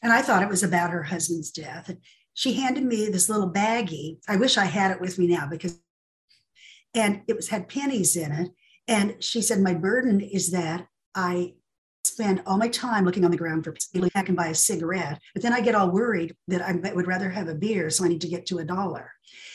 [0.03, 1.89] And I thought it was about her husband's death.
[1.89, 1.99] And
[2.35, 4.19] she handed me this little baggie.
[4.29, 5.79] I wish I had it with me now because,
[6.95, 8.51] and it was had pennies in it.
[8.87, 11.55] And she said, My burden is that I
[12.03, 13.75] spend all my time looking on the ground for
[14.15, 17.31] I can buy a cigarette, but then I get all worried that I would rather
[17.31, 19.11] have a beer, so I need to get to a dollar.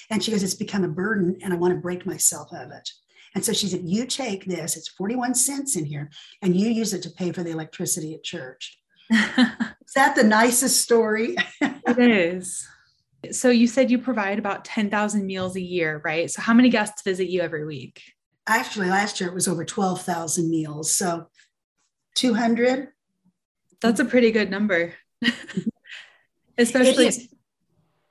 [0.09, 2.89] And she goes, It's become a burden, and I want to break myself of it.
[3.35, 6.09] And so she said, You take this, it's 41 cents in here,
[6.41, 8.78] and you use it to pay for the electricity at church.
[9.11, 11.35] is that the nicest story?
[11.61, 12.67] it is.
[13.31, 16.29] So you said you provide about 10,000 meals a year, right?
[16.29, 18.01] So how many guests visit you every week?
[18.47, 20.91] Actually, last year it was over 12,000 meals.
[20.91, 21.27] So
[22.15, 22.89] 200.
[23.81, 24.93] That's a pretty good number.
[26.57, 27.11] Especially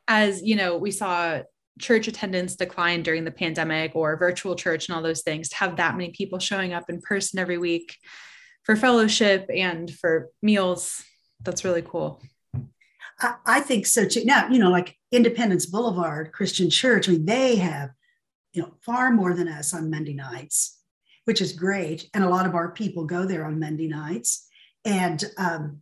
[0.07, 1.41] as, you know, we saw
[1.79, 5.77] church attendance decline during the pandemic or virtual church and all those things to have
[5.77, 7.97] that many people showing up in person every week
[8.69, 11.03] for fellowship and for meals.
[11.41, 12.23] That's really cool.
[13.19, 14.27] I, I think so too.
[14.27, 17.91] Now, you know, like Independence Boulevard Christian Church, I mean, they have,
[18.53, 20.79] you know, far more than us on Monday nights,
[21.25, 22.11] which is great.
[22.13, 24.47] And a lot of our people go there on Monday nights.
[24.85, 25.81] And um,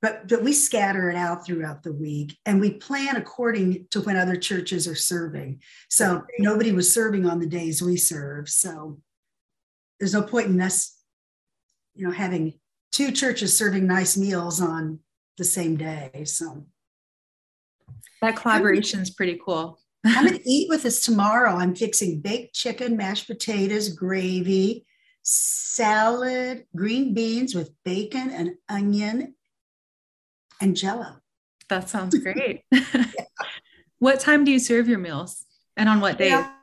[0.00, 4.16] but but we scatter it out throughout the week and we plan according to when
[4.16, 5.60] other churches are serving.
[5.90, 8.48] So nobody was serving on the days we serve.
[8.48, 9.00] So
[10.00, 10.95] there's no point in us
[11.96, 12.54] you know, having
[12.92, 15.00] two churches serving nice meals on
[15.38, 16.24] the same day.
[16.24, 16.66] So
[18.22, 19.78] that collaboration is pretty cool.
[20.04, 21.56] I'm going to eat with us tomorrow.
[21.56, 24.86] I'm fixing baked chicken, mashed potatoes, gravy,
[25.22, 29.34] salad, green beans with bacon and onion,
[30.60, 31.16] and jello.
[31.68, 32.62] That sounds great.
[32.70, 33.06] yeah.
[33.98, 36.28] What time do you serve your meals and on what day?
[36.28, 36.55] Yeah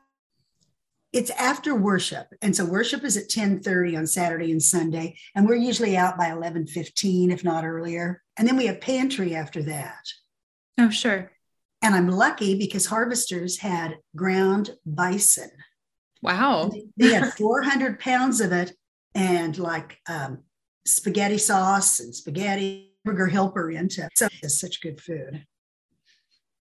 [1.14, 2.28] it's after worship.
[2.41, 6.30] And so worship is at 10.30 on saturday and sunday and we're usually out by
[6.30, 8.22] 11.15 if not earlier.
[8.36, 10.03] And then we have pantry after that.
[10.80, 11.32] Oh sure.
[11.82, 15.51] And i'm lucky because harvesters had ground bison.
[16.22, 16.72] Wow.
[16.97, 18.74] They had 400 pounds of it
[19.14, 20.39] and like um,
[20.86, 25.45] spaghetti sauce and spaghetti burger helper into so it's such good food.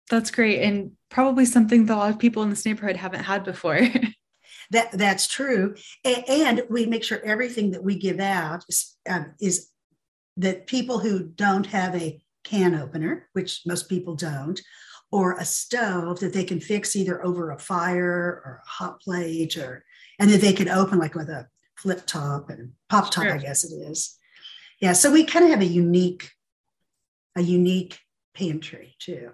[0.08, 0.62] That's great.
[0.62, 3.80] And probably something that a lot of people in this neighborhood haven't had before.
[4.70, 5.74] that That's true.
[6.04, 9.68] And, and, we make sure everything that we give out is, um, is
[10.36, 14.60] that people who don't have a can opener, which most people don't,
[15.12, 19.56] or a stove that they can fix either over a fire or a hot plate
[19.56, 19.84] or
[20.18, 23.34] and that they can open like with a flip top and pop top, sure.
[23.34, 24.18] I guess it is.
[24.80, 24.92] Yeah.
[24.92, 26.30] So we kind of have a unique,
[27.36, 27.98] a unique
[28.34, 29.30] pantry too.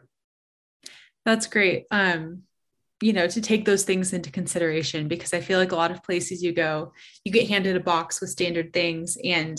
[1.25, 1.87] That's great.
[1.91, 2.45] Um,
[3.01, 6.03] you know, to take those things into consideration because I feel like a lot of
[6.03, 6.93] places you go,
[7.25, 9.59] you get handed a box with standard things and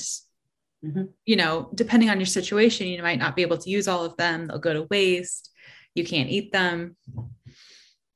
[0.84, 1.04] mm-hmm.
[1.26, 4.18] you know, depending on your situation, you might not be able to use all of
[4.18, 4.48] them.
[4.48, 5.52] They'll go to waste.
[5.94, 6.96] You can't eat them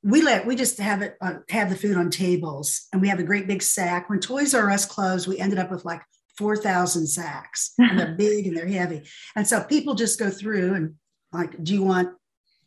[0.02, 3.20] we let we just have it uh, have the food on tables and we have
[3.20, 6.02] a great big sack when toys r us closed we ended up with like
[6.36, 9.02] 4000 sacks and they're big and they're heavy
[9.36, 10.94] and so people just go through and
[11.32, 12.10] like do you want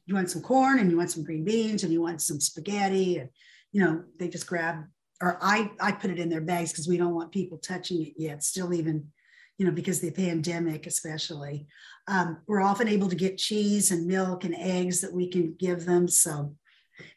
[0.05, 3.17] you want some corn and you want some green beans and you want some spaghetti
[3.17, 3.29] and
[3.71, 4.83] you know they just grab
[5.21, 8.13] or i i put it in their bags because we don't want people touching it
[8.17, 9.07] yet still even
[9.57, 11.65] you know because the pandemic especially
[12.07, 15.85] um, we're often able to get cheese and milk and eggs that we can give
[15.85, 16.55] them so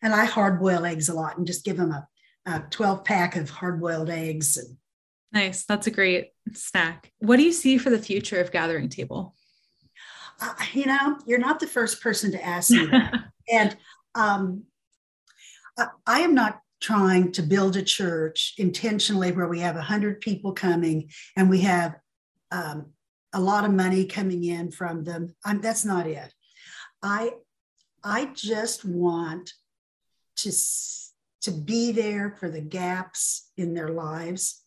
[0.02, 2.08] and I hard boil eggs a lot and just give them a,
[2.46, 4.56] a 12 pack of hard boiled eggs.
[4.56, 4.76] And,
[5.32, 5.64] nice.
[5.64, 7.12] That's a great snack.
[7.18, 9.34] What do you see for the future of Gathering Table?
[10.40, 13.24] Uh, you know, you're not the first person to ask me that.
[13.52, 13.76] and
[14.14, 14.64] um,
[15.78, 20.52] I, I am not trying to build a church intentionally where we have 100 people
[20.52, 21.96] coming and we have
[22.52, 22.86] um,
[23.32, 25.34] a lot of money coming in from them.
[25.44, 26.32] I'm, that's not it.
[27.02, 27.32] I
[28.04, 29.52] I just want
[30.36, 30.52] to,
[31.42, 34.62] to be there for the gaps in their lives.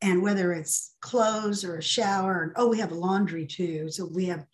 [0.00, 3.90] And whether it's clothes or a shower, and oh, we have laundry too.
[3.90, 4.46] So we have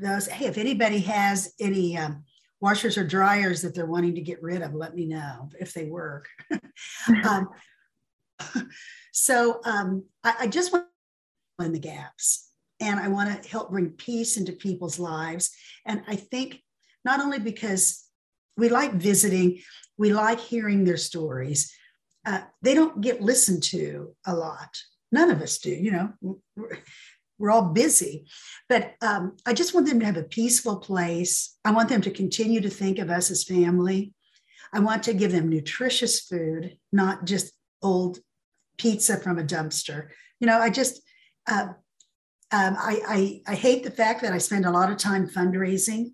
[0.00, 0.26] those.
[0.26, 2.24] Hey, if anybody has any um,
[2.60, 5.84] washers or dryers that they're wanting to get rid of, let me know if they
[5.84, 6.28] work.
[7.28, 7.48] um,
[9.12, 10.90] so um, I, I just want to
[11.58, 15.50] fill in the gaps and I want to help bring peace into people's lives.
[15.86, 16.62] And I think
[17.04, 18.04] not only because
[18.56, 19.60] we like visiting,
[19.98, 21.72] we like hearing their stories.
[22.26, 24.76] Uh, they don't get listened to a lot.
[25.12, 26.12] None of us do, you know,
[27.38, 28.26] we're, all busy.
[28.68, 31.56] But um, I just want them to have a peaceful place.
[31.64, 34.12] I want them to continue to think of us as family.
[34.72, 38.18] I want to give them nutritious food, not just old
[38.78, 40.08] pizza from a dumpster.
[40.40, 41.00] You know, I just,
[41.46, 41.68] uh,
[42.50, 46.12] um, I, I, I hate the fact that I spend a lot of time fundraising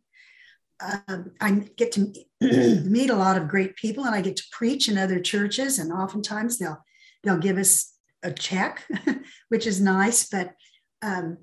[0.80, 4.88] um, I get to meet a lot of great people, and I get to preach
[4.88, 6.84] in other churches, and oftentimes they'll
[7.22, 8.86] they'll give us a check,
[9.48, 10.28] which is nice.
[10.28, 10.54] But
[11.03, 11.38] um,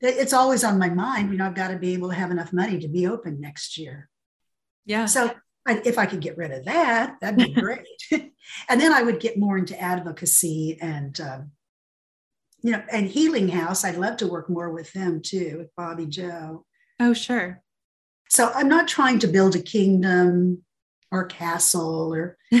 [0.00, 1.30] it's always on my mind.
[1.30, 3.76] You know, I've got to be able to have enough money to be open next
[3.76, 4.08] year.
[4.86, 5.06] Yeah.
[5.06, 5.32] So
[5.66, 7.86] I, if I could get rid of that, that'd be great.
[8.10, 11.18] and then I would get more into advocacy and.
[11.20, 11.50] Um,
[12.62, 16.08] you know, and Healing House, I'd love to work more with them too, with Bobbi
[16.08, 16.66] Jo.
[17.00, 17.62] Oh, sure.
[18.28, 20.62] So I'm not trying to build a kingdom
[21.10, 22.36] or castle or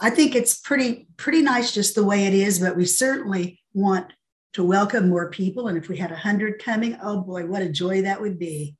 [0.00, 4.12] I think it's pretty pretty nice just the way it is, but we certainly want
[4.54, 5.68] to welcome more people.
[5.68, 8.76] And if we had a hundred coming, oh boy, what a joy that would be.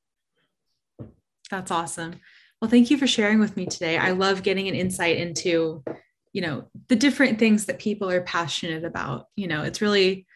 [1.50, 2.20] That's awesome.
[2.60, 3.98] Well, thank you for sharing with me today.
[3.98, 5.84] I love getting an insight into,
[6.32, 9.26] you know, the different things that people are passionate about.
[9.36, 10.26] You know, it's really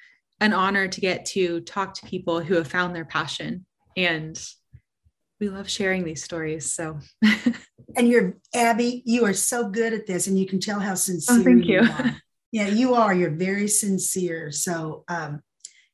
[0.40, 3.64] an honor to get to talk to people who have found their passion
[3.96, 4.38] and
[5.40, 6.72] we love sharing these stories.
[6.72, 6.98] So,
[7.96, 11.38] and you're Abby, you are so good at this, and you can tell how sincere.
[11.38, 11.82] Oh, thank you.
[11.82, 12.10] you
[12.52, 13.14] yeah, you are.
[13.14, 14.50] You're very sincere.
[14.50, 15.42] So, um,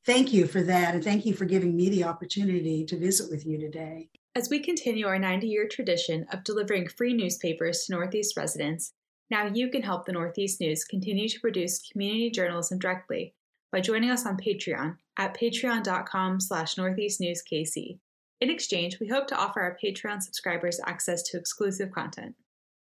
[0.06, 3.46] thank you for that, and thank you for giving me the opportunity to visit with
[3.46, 4.10] you today.
[4.36, 8.92] As we continue our 90 year tradition of delivering free newspapers to Northeast residents,
[9.30, 13.34] now you can help the Northeast News continue to produce community journalism directly
[13.72, 17.98] by joining us on Patreon at patreon.com slash northeastnewskc.
[18.40, 22.34] In exchange, we hope to offer our Patreon subscribers access to exclusive content.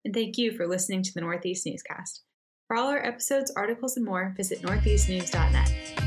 [0.03, 2.21] And thank you for listening to the Northeast Newscast.
[2.67, 6.02] For all our episodes, articles, and more, visit northeastnews.net.